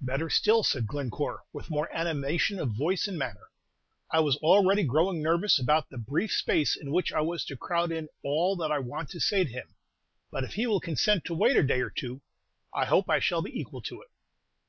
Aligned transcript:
"Better 0.00 0.30
still," 0.30 0.62
said 0.62 0.86
Glencore, 0.86 1.42
with 1.52 1.70
more 1.70 1.92
animation 1.92 2.60
of 2.60 2.76
voice 2.76 3.08
and 3.08 3.18
manner. 3.18 3.48
"I 4.08 4.20
was 4.20 4.36
already 4.36 4.84
growing 4.84 5.20
nervous 5.20 5.58
about 5.58 5.90
the 5.90 5.98
brief 5.98 6.30
space 6.30 6.76
in 6.76 6.92
which 6.92 7.12
I 7.12 7.22
was 7.22 7.44
to 7.46 7.56
crowd 7.56 7.90
in 7.90 8.08
all 8.22 8.54
that 8.58 8.70
I 8.70 8.78
want 8.78 9.08
to 9.10 9.18
say 9.18 9.42
to 9.42 9.50
him; 9.50 9.74
but 10.30 10.44
if 10.44 10.54
he 10.54 10.68
will 10.68 10.78
consent 10.78 11.24
to 11.24 11.34
wait 11.34 11.56
a 11.56 11.64
day 11.64 11.80
or 11.80 11.90
two, 11.90 12.20
I 12.72 12.84
hope 12.84 13.10
I 13.10 13.18
shall 13.18 13.42
be 13.42 13.58
equal 13.58 13.82
to 13.82 14.02
it." 14.02 14.08